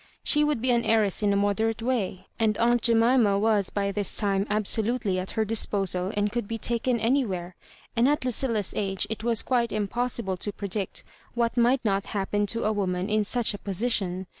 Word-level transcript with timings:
She 0.23 0.43
would 0.43 0.63
be 0.63 0.71
an 0.71 0.83
heiress 0.83 1.21
in 1.21 1.31
a 1.31 1.35
moderate 1.35 1.83
way, 1.83 2.25
and 2.39 2.57
aunt 2.57 2.81
Jemima 2.81 3.37
was 3.37 3.69
by 3.69 3.91
this 3.91 4.17
time 4.17 4.47
absolutely 4.49 5.19
at 5.19 5.29
her 5.37 5.45
dis 5.45 5.67
posal, 5.67 6.11
and 6.17 6.31
could 6.31 6.47
be 6.47 6.57
taken 6.57 6.99
anywhere; 6.99 7.55
and 7.95 8.09
at 8.09 8.25
Lucilla's 8.25 8.73
age 8.75 9.05
it 9.11 9.23
was 9.23 9.43
quite 9.43 9.71
impossible 9.71 10.37
to 10.37 10.51
predict 10.51 11.03
what 11.35 11.55
might 11.55 11.85
not 11.85 12.07
happen 12.17 12.47
to 12.47 12.63
a 12.63 12.73
woman 12.73 13.11
in 13.11 13.23
such 13.23 13.53
a 13.53 13.59
position. 13.59 14.25